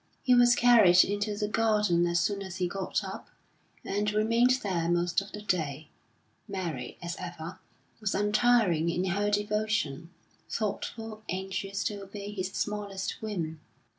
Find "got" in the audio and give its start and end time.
2.67-3.03